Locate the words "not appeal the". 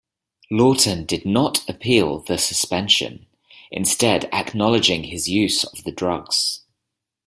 1.27-2.39